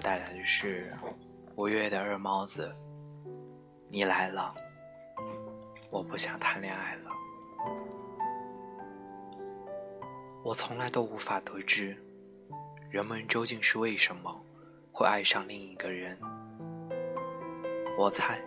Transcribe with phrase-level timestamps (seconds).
[0.00, 0.92] 带来的是
[1.56, 2.72] 五月的二帽子。
[3.88, 4.54] 你来了，
[5.90, 7.10] 我不想谈恋爱了。
[10.42, 11.96] 我从来都无法得知，
[12.90, 14.44] 人们究竟是为什么
[14.90, 16.18] 会爱上另一个人。
[17.98, 18.40] 我猜，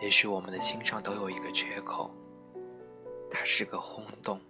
[0.00, 2.10] 也许我们的心上都有一个缺口，
[3.30, 4.40] 它是个轰洞，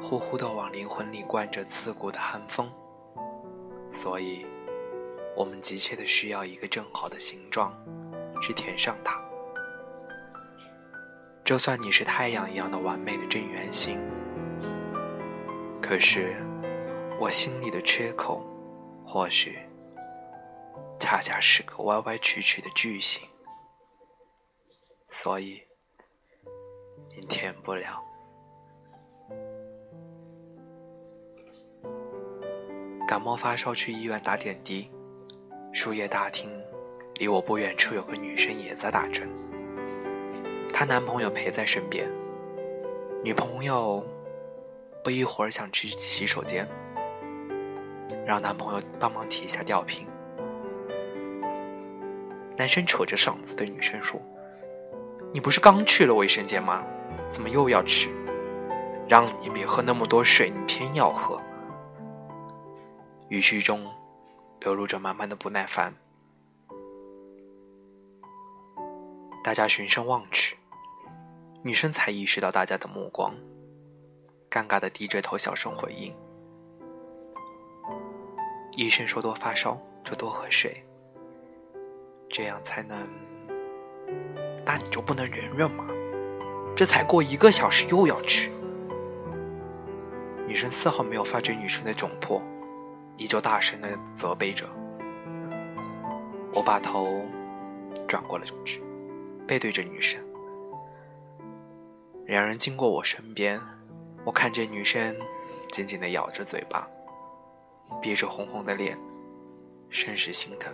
[0.00, 2.72] 呼呼的往灵魂里灌着刺骨的寒风。
[3.94, 4.44] 所以，
[5.36, 7.72] 我们急切的需要一个正好的形状，
[8.42, 9.22] 去填上它。
[11.44, 14.00] 就算你是太阳一样的完美的正圆形，
[15.80, 16.34] 可是，
[17.20, 18.44] 我心里的缺口，
[19.06, 19.58] 或许，
[20.98, 23.22] 恰恰是个歪歪曲曲的矩形。
[25.08, 25.62] 所以，
[27.16, 28.02] 你填不了。
[33.06, 34.88] 感冒发烧去医院打点滴，
[35.72, 36.50] 输液大厅
[37.16, 39.28] 离我不远处有个女生也在打针，
[40.72, 42.10] 她男朋友陪在身边。
[43.22, 44.04] 女朋友
[45.02, 46.66] 不一会儿想去洗手间，
[48.26, 50.06] 让男朋友帮忙提一下吊瓶。
[52.56, 54.18] 男生扯着嗓子对女生说
[55.30, 56.82] ：“你不是刚去了卫生间吗？
[57.30, 58.10] 怎么又要去？
[59.06, 61.38] 让你别喝那么多水，你偏要喝。”
[63.28, 63.90] 语气中
[64.60, 65.94] 流露着满满的不耐烦。
[69.42, 70.56] 大家循声望去，
[71.62, 73.34] 女生才意识到大家的目光，
[74.50, 76.14] 尴尬的低着头，小声回应
[78.76, 80.82] ：“医生说多发烧就多喝水，
[82.28, 83.08] 这样才能……
[84.64, 85.86] 那你就不能忍忍吗？
[86.76, 88.50] 这才过一个小时又要去。”
[90.46, 92.42] 女生丝毫没有发觉女生的窘迫。
[93.16, 94.66] 依旧大声的责备着。
[96.52, 97.24] 我把头
[98.06, 98.82] 转过了去，
[99.46, 100.22] 背对着女生。
[102.26, 103.60] 两人经过我身边，
[104.24, 105.14] 我看见女生
[105.70, 106.88] 紧紧的咬着嘴巴，
[108.00, 108.98] 憋着红红的脸，
[109.90, 110.72] 甚是心疼。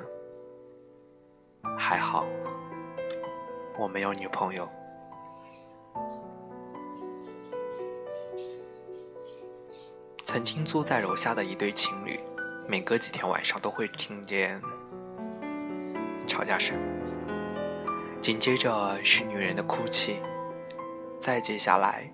[1.79, 2.27] 还好，
[3.79, 4.69] 我没有女朋友。
[10.33, 12.21] 曾经租在楼下的一对情侣。
[12.69, 14.63] 每隔几天晚上都会听见
[16.25, 16.77] 吵架声，
[18.21, 20.21] 紧接着是女人的哭泣，
[21.19, 22.09] 再接下来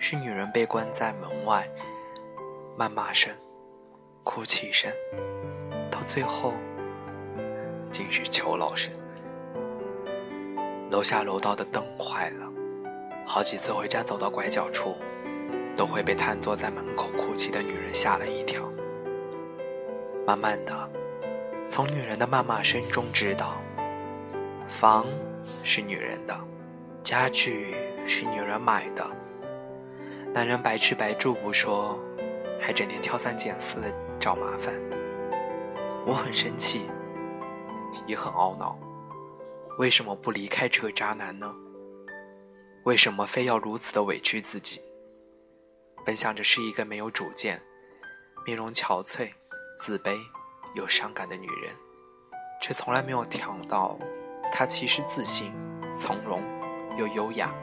[0.00, 1.68] 是女人被关在门外，
[2.78, 3.30] 谩骂声、
[4.24, 4.90] 哭泣声，
[5.90, 6.54] 到最后
[7.90, 8.90] 竟是求饶声。
[10.90, 12.46] 楼下楼道的灯坏了，
[13.26, 14.96] 好几次回家走到拐角处，
[15.78, 18.68] 都会被瘫坐在门口哭泣的女人吓了一跳。
[20.26, 20.90] 慢慢的，
[21.70, 23.62] 从女人的谩骂声中知道，
[24.66, 25.06] 房
[25.62, 26.36] 是女人的，
[27.04, 29.08] 家具是女人买的。
[30.34, 31.96] 男人白吃白住不说，
[32.60, 33.86] 还整天挑三拣四的
[34.18, 34.74] 找麻烦。
[36.04, 36.86] 我很生气，
[38.04, 38.76] 也很懊恼，
[39.78, 41.54] 为什么不离开这个渣男呢？
[42.82, 44.80] 为什么非要如此的委屈自己？
[46.04, 47.60] 本想着是一个没有主见、
[48.44, 49.30] 面容憔悴。
[49.80, 50.18] 自卑
[50.74, 51.72] 又伤感的女人，
[52.60, 53.96] 却从来没有想到，
[54.50, 55.54] 她其实自信、
[55.96, 56.42] 从容
[56.98, 57.54] 又优雅。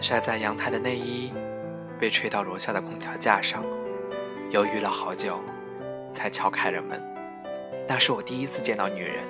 [0.00, 1.32] 晒在阳台的内衣
[2.00, 3.62] 被吹到楼下的空调架上，
[4.50, 5.38] 犹豫了好久，
[6.12, 7.00] 才敲开了门。
[7.86, 9.22] 那是我第一次见到女人，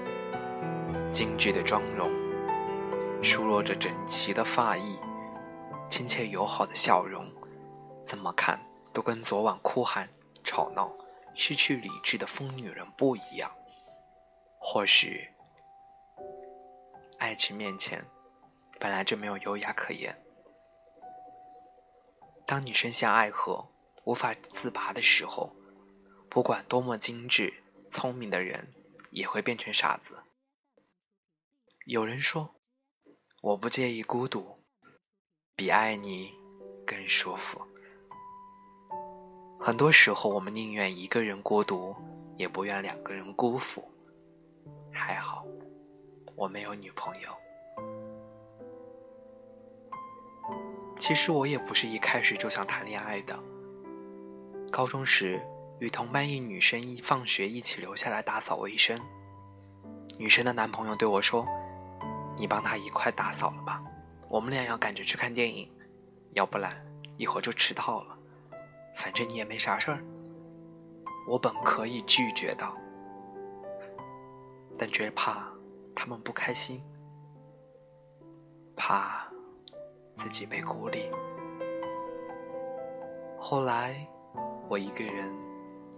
[1.13, 2.11] 精致的妆容，
[3.23, 4.97] 梳落着整齐的发髻，
[5.89, 7.33] 亲切友好的笑容，
[8.05, 8.61] 怎么看？
[8.93, 10.09] 都跟昨晚哭喊、
[10.43, 10.91] 吵闹、
[11.35, 13.51] 失去理智的疯女人不一样。
[14.59, 15.29] 或许，
[17.19, 18.05] 爱情面前
[18.81, 20.23] 本来就没有优雅可言。
[22.47, 23.69] 当你深陷爱河
[24.05, 25.55] 无法自拔的时候，
[26.31, 28.73] 不管多么精致、聪明的人，
[29.11, 30.23] 也会变成傻子。
[31.85, 32.57] 有人说
[33.43, 34.56] ：“我不介意孤独，
[35.57, 36.35] 比爱你
[36.87, 37.61] 更舒服。”
[39.59, 41.97] 很多时候，我们宁愿一个人孤独，
[42.37, 43.83] 也不愿两个人辜负。
[44.93, 45.47] 还好，
[46.35, 47.31] 我没有女朋友。
[50.99, 53.39] 其实我也不是一开始就想谈恋爱的。
[54.71, 55.41] 高中时，
[55.79, 59.01] 与同班一女生一放学一起留下来打扫卫生。
[60.19, 61.47] 女生的男朋友对我说
[62.37, 63.83] ：“你帮她一块打扫了吧，
[64.29, 65.71] 我们俩要赶着去看电影，
[66.33, 66.77] 要不然
[67.17, 68.19] 一会儿就迟到了。”
[68.97, 70.03] 反正你也没啥事儿。
[71.29, 72.67] 我本可以拒绝的，
[74.79, 75.47] 但却怕
[75.95, 76.83] 他们不开心，
[78.75, 79.27] 怕
[80.15, 81.11] 自己被孤立。
[83.39, 84.09] 后来，
[84.69, 85.31] 我一个人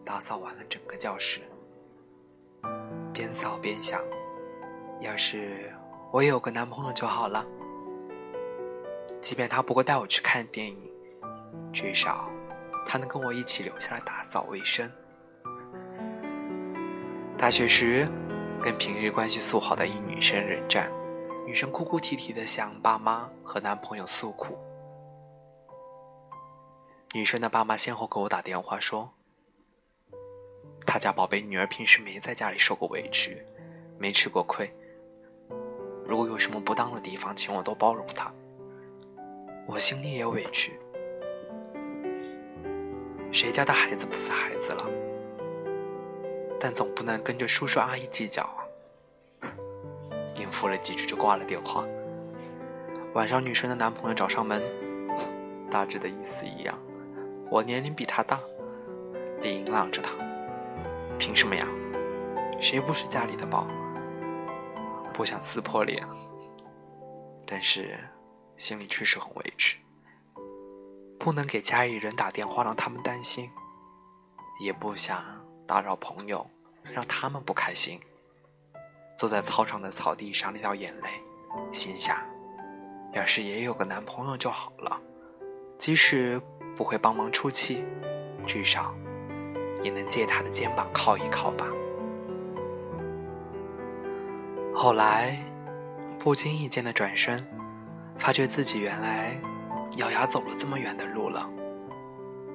[0.04, 1.42] 打扫完了整个教室，
[3.12, 4.02] 边扫边想：
[4.98, 5.72] 要是
[6.10, 7.46] 我也有个男朋友就好了，
[9.20, 10.90] 即便他不会带我去看电影，
[11.72, 12.30] 至少
[12.86, 14.90] 他能跟我一起留下来打扫卫生。
[17.36, 18.08] 大学时，
[18.62, 20.90] 跟平日关系素好的一女生冷战，
[21.46, 24.58] 女生哭哭啼啼的向爸妈和男朋友诉苦。
[27.14, 29.10] 女生的爸妈先后给我打电话说，
[30.86, 33.42] 他家宝贝女儿平时没在家里受过委屈，
[33.98, 34.70] 没吃过亏。
[36.04, 38.32] 如果有什么不当的地方，请我多包容她。
[39.70, 40.80] 我心里也委屈，
[43.30, 44.82] 谁家的孩子不是孩子了？
[46.58, 48.64] 但总不能跟着叔叔阿姨计较啊！
[50.36, 51.84] 应付了几句就挂了电话。
[53.12, 54.62] 晚上女生的男朋友找上门，
[55.70, 56.74] 大致的意思一样，
[57.50, 58.40] 我年龄比他大，
[59.42, 60.12] 理应让着他。
[61.18, 61.68] 凭什么呀？
[62.58, 63.66] 谁不是家里的宝？
[65.12, 66.02] 不想撕破脸，
[67.44, 67.98] 但是
[68.58, 69.78] 心里确实很委屈。
[71.18, 73.50] 不能给家里人打电话让他们担心，
[74.60, 75.24] 也不想。
[75.66, 76.48] 打扰朋友，
[76.82, 78.00] 让他们不开心。
[79.18, 81.08] 坐在操场的草地上，流掉眼泪，
[81.70, 82.16] 心想：
[83.12, 84.98] 要是也有个男朋友就好了，
[85.76, 86.40] 即使
[86.74, 87.84] 不会帮忙出气，
[88.46, 88.94] 至少
[89.82, 91.66] 也能借他的肩膀靠一靠吧。
[94.74, 95.38] 后来，
[96.18, 97.46] 不经意间的转身，
[98.18, 99.40] 发觉自己原来
[99.96, 101.48] 咬牙走了这么远的路了。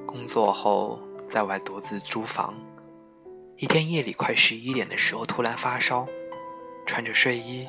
[0.06, 2.54] 工作后，在外独自租房。
[3.57, 6.06] 一天夜里快十一点的时候，突然发烧，
[6.86, 7.68] 穿着睡衣，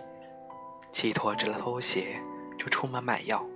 [0.91, 2.21] 寄托着拖鞋
[2.59, 3.47] 就出门买药。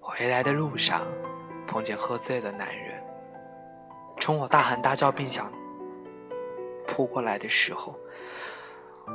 [0.00, 1.06] 回来的路上，
[1.66, 3.02] 碰见喝醉的男人，
[4.18, 5.52] 冲我大喊大叫，并想
[6.86, 7.94] 扑过来的时候，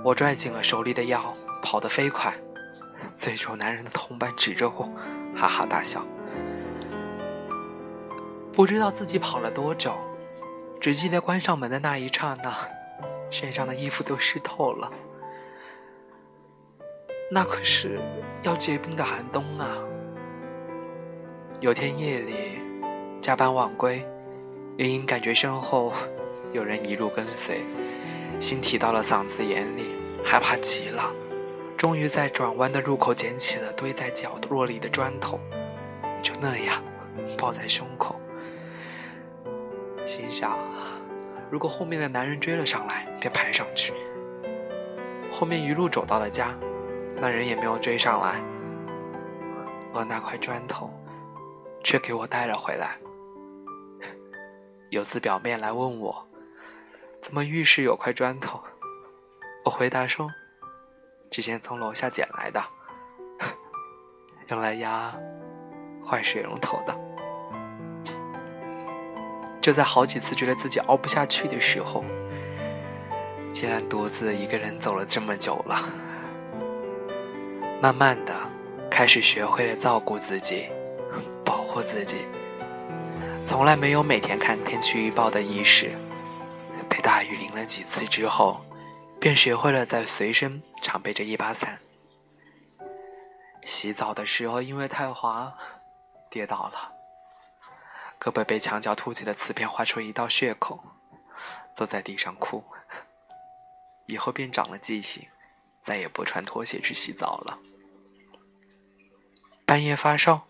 [0.03, 2.33] 我拽紧了手里的药，跑得飞快。
[3.15, 4.89] 醉酒男人的同伴指着我，
[5.35, 6.05] 哈哈大笑，
[8.53, 9.93] 不知道自己跑了多久。
[10.79, 12.51] 只记得关上门的那一刹那，
[13.29, 14.91] 身上的衣服都湿透了。
[17.29, 17.99] 那可是
[18.41, 19.77] 要结冰的寒冬啊！
[21.59, 22.33] 有天夜里
[23.21, 24.03] 加班晚归，
[24.75, 25.93] 也因感觉身后
[26.51, 27.61] 有人一路跟随，
[28.39, 29.95] 心提到了嗓子眼里，
[30.25, 31.11] 害怕极了。
[31.81, 35.39] 终于在转弯的路口捡起了堆在角落里的砖头，
[36.21, 36.79] 就那样
[37.35, 38.21] 抱在胸口。
[40.05, 40.59] 心想，
[41.49, 43.95] 如果后面的男人追了上来，便爬上去。
[45.31, 46.55] 后面一路走到了家，
[47.15, 48.39] 那人也没有追上来，
[49.91, 50.93] 而那块砖头
[51.83, 52.95] 却给我带了回来。
[54.91, 56.27] 有次表妹来问我，
[57.23, 58.61] 怎么浴室有块砖头？
[59.65, 60.29] 我回答说，
[61.31, 62.61] 之前从楼下捡来的，
[64.49, 65.13] 用来压
[66.05, 66.93] 坏水龙头的。
[69.61, 72.03] 就在好几次觉得自己熬不下去的时候，
[73.53, 75.87] 竟然独自一个人走了这么久了。
[77.81, 78.35] 慢慢的，
[78.89, 80.67] 开始学会了照顾自己，
[81.45, 82.25] 保护自己。
[83.45, 85.91] 从来没有每天看天气预报的意识。
[86.89, 88.59] 被大雨淋了几次之后，
[89.21, 91.79] 便学会了在随身常备着一把伞。
[93.61, 95.55] 洗澡的时候因为太滑，
[96.27, 96.91] 跌倒了。
[98.19, 100.83] 胳膊被墙角凸起的瓷片划出一道血口，
[101.75, 102.63] 坐在地上哭。
[104.07, 105.29] 以后便长了记性，
[105.83, 107.59] 再也不穿拖鞋去洗澡了。
[109.67, 110.47] 半夜发烧，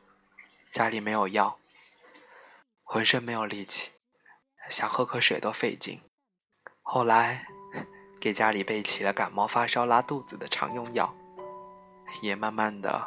[0.69, 1.59] 家里没有药，
[2.83, 3.91] 浑身没有力气，
[4.69, 6.01] 想喝口水都费劲。
[6.81, 7.45] 后来，
[8.21, 11.11] 给家里备齐了感冒、发烧、拉肚子的常用药，
[12.21, 13.01] 也慢慢的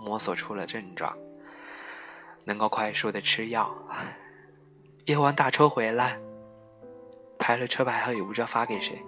[0.00, 1.16] 摸索出了症状。
[2.44, 3.72] 能够快速的吃药，
[5.04, 6.18] 夜晚打车回来，
[7.38, 9.00] 拍了车牌号也不知道发给谁。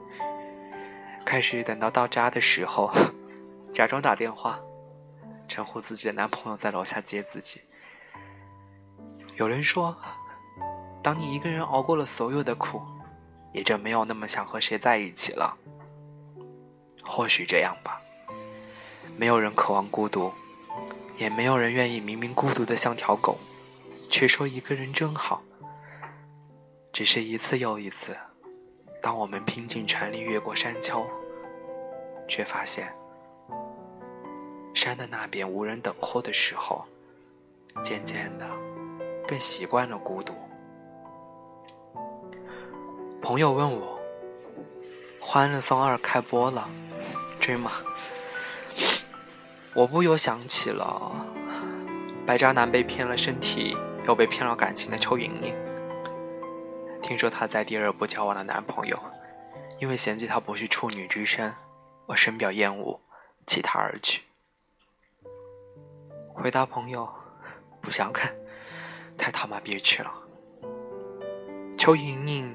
[1.25, 2.93] 开始等到到家的时候，
[3.73, 4.61] 假装打电话，
[5.49, 7.61] 称呼自己的男朋友在楼下接自己。
[9.35, 9.97] 有人说，
[11.03, 12.81] 当你一个人熬过了所有的苦，
[13.59, 15.59] 也就没有那么想和谁在一起了。
[17.03, 18.01] 或许这样吧，
[19.17, 20.33] 没有人渴望孤独。
[21.17, 23.37] 也没有人愿意明明孤独的像条狗，
[24.09, 25.43] 却说一个人真好。
[26.93, 28.17] 只是一次又一次，
[29.03, 31.05] 当我们拼尽全力越过山丘，
[32.29, 32.95] 却发现
[34.73, 36.87] 山的那边无人等候的时候，
[37.83, 38.49] 渐渐的
[39.27, 40.33] 便习惯了孤独。
[43.21, 43.99] 朋友问我
[45.25, 46.69] ：“《欢乐颂二》开播了，
[47.41, 47.73] 追吗？”
[49.75, 51.13] 我不由想起了
[52.27, 55.55] 白渣男被骗了身体，又被骗了感情的邱莹莹。
[57.03, 58.99] 听说她在第二部交往了男朋友，
[59.79, 61.55] 因为嫌弃他不是处女之身，
[62.07, 63.01] 我深表厌恶，
[63.47, 64.23] 弃他而去。
[66.35, 67.09] 回答朋友，
[67.81, 68.35] 不想看，
[69.19, 70.13] 太他妈憋屈了。
[71.77, 72.53] 邱莹莹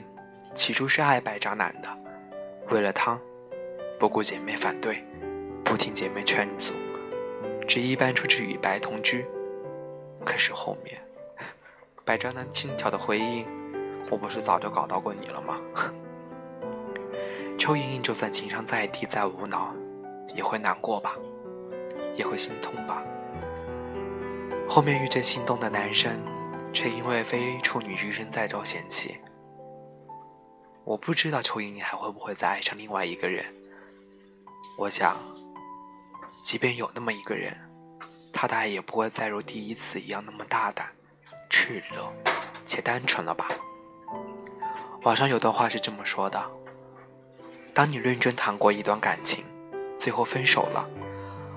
[0.53, 1.89] 起初是爱白渣男的，
[2.69, 3.19] 为了他，
[3.99, 5.03] 不顾姐妹反对，
[5.63, 6.73] 不听姐妹劝阻。
[7.67, 9.25] 执意搬出去与白同居，
[10.25, 11.01] 可是后面，
[12.05, 13.47] 白渣男轻佻的回应
[14.11, 15.59] ：“我不是早就搞到过你了吗？”
[17.57, 19.73] 邱莹莹就算情商再低再无脑，
[20.35, 21.15] 也会难过吧，
[22.15, 23.01] 也会心痛吧。
[24.67, 26.21] 后面遇见心动的男生，
[26.73, 29.17] 却因为非处女之身再遭嫌弃。
[30.85, 33.45] 我不知道邱莹莹还会不会再爱上另外一个人。
[34.77, 35.17] 我想。
[36.43, 37.55] 即便有那么一个人，
[38.33, 40.85] 他大概也不会再如第一次一样那么大胆、
[41.49, 42.05] 炽热
[42.65, 43.47] 且单纯了吧？
[45.03, 46.43] 网上有段话是这么说的：
[47.73, 49.45] 当你认真谈过一段感情，
[49.97, 50.85] 最后分手了，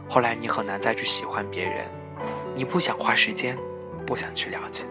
[0.08, 1.84] 后来你很难再去喜欢别人，
[2.54, 3.58] 你不想花时间，
[4.06, 4.84] 不想去了解，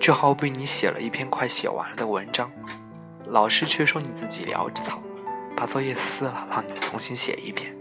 [0.00, 2.50] 就好比你写了一篇快写完了的文章，
[3.30, 5.00] 老师却说你自己潦草，
[5.56, 7.72] 把作业撕了，让你重新写一篇。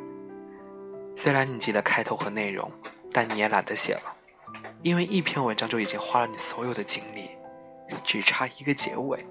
[1.16, 2.72] 虽然你记得开头和内容，
[3.12, 4.16] 但你也懒得写了，
[4.84, 7.32] 因为一篇文章就已经花了你所有的精力，
[8.04, 9.26] 只差一个结尾，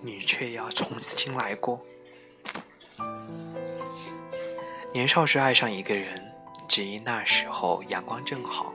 [0.00, 1.78] 你却要重新来过。
[4.94, 6.32] 年少时爱上一个人，
[6.66, 8.72] 只因那时候阳光正好，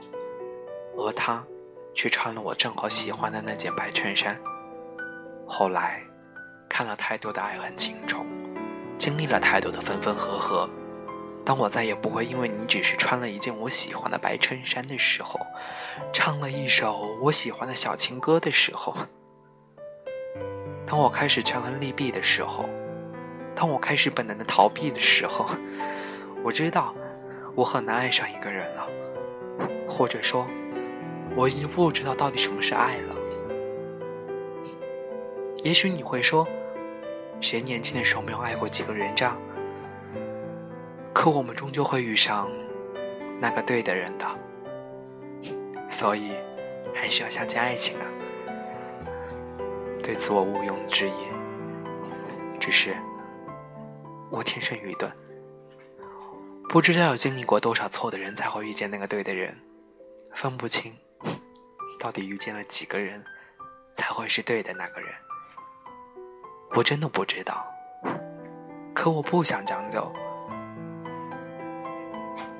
[0.96, 1.44] 而他
[1.92, 4.40] 却穿了我正好喜欢的那件白衬衫。
[5.44, 6.02] 后来，
[6.76, 8.18] 看了太多的爱恨情仇，
[8.98, 10.68] 经历了太多的分分合合。
[11.42, 15.40] 当我再也不会因为你只是穿了一件我喜欢的白衬衫的时候，
[16.12, 18.94] 唱了一首我喜欢的小情歌的时候，
[20.86, 22.68] 当我开始权衡利弊的时候，
[23.54, 25.48] 当我开始本能的逃避的时候，
[26.44, 26.94] 我知道
[27.54, 28.86] 我很难爱上一个人了，
[29.88, 30.46] 或者说，
[31.34, 33.14] 我已经不知道到底什么是爱了。
[35.64, 36.46] 也许你会说，
[37.40, 39.36] 谁年轻的时候没有爱过几个人渣？
[41.12, 42.50] 可我们终究会遇上
[43.40, 44.26] 那个对的人的，
[45.88, 46.32] 所以
[46.94, 48.06] 还是要相信爱情啊。
[50.02, 52.94] 对此我毋庸置疑，只是
[54.30, 55.10] 我天生愚钝，
[56.68, 59.56] 不知道要经历过多少错的人才会遇见那个对的人，
[60.32, 60.94] 分不清
[61.98, 63.24] 到底遇见了几个人
[63.94, 65.10] 才会是对的那个人。
[66.74, 67.66] 我真的不知道，
[68.94, 70.12] 可我不想将就。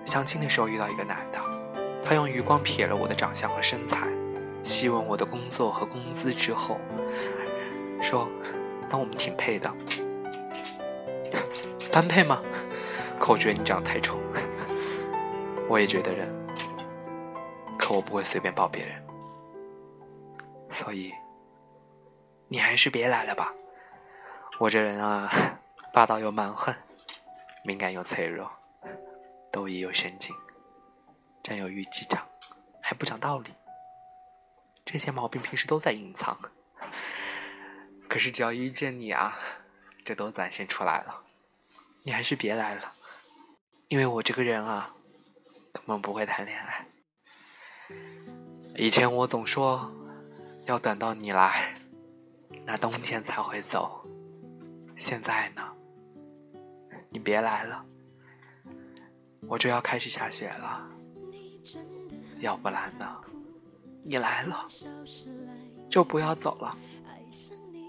[0.04, 1.38] 相亲的时候遇到一个男的，
[2.02, 4.08] 他用余光瞥了我的长相和身材，
[4.62, 6.80] 细问我的工作和工资之后，
[8.00, 8.28] 说
[8.88, 9.70] ：“那我们挺配的，
[11.92, 12.40] 般配吗？”
[13.18, 14.18] 可我觉得你长得太丑。
[15.68, 16.32] 我也觉得人，
[17.76, 19.02] 可我不会随便抱别人，
[20.70, 21.12] 所以
[22.46, 23.52] 你还是别来了吧。
[24.58, 25.30] 我这人啊，
[25.92, 26.74] 霸道又蛮横，
[27.64, 28.50] 敏感又脆弱。
[29.52, 30.36] 都已有神经，
[31.42, 32.22] 占有欲极强，
[32.82, 33.54] 还不讲道理，
[34.84, 36.38] 这些毛病平时都在隐藏，
[38.06, 39.38] 可是只要遇见你啊，
[40.04, 41.22] 这都展现出来了。
[42.02, 42.92] 你还是别来了，
[43.88, 44.94] 因为我这个人啊，
[45.72, 46.86] 根本不会谈恋爱。
[48.74, 49.90] 以前我总说，
[50.66, 51.80] 要等到你来，
[52.66, 54.06] 那冬天才会走。
[54.96, 55.62] 现在呢，
[57.10, 57.84] 你别来了。
[59.46, 60.88] 我就要开始下雪了，
[62.40, 63.06] 要不然呢？
[64.02, 64.66] 你来了
[65.88, 66.76] 就不要走了，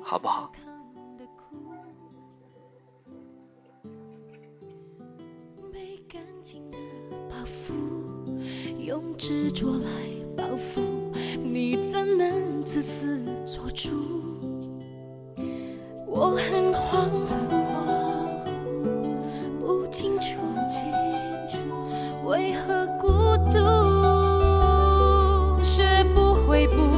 [0.03, 0.51] 好不好？
[9.17, 9.89] 执着来
[10.37, 10.79] 报复，
[11.43, 14.16] 你怎能自私做主？
[16.19, 17.29] 我很恍惚
[19.61, 20.33] 不清楚
[22.25, 23.07] 为何孤
[23.51, 23.53] 独
[25.63, 26.96] 学不会不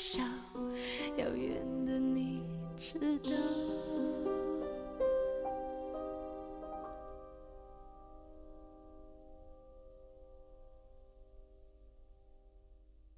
[0.00, 0.22] 笑，
[1.18, 2.40] 遥远的你
[2.74, 3.89] 知道。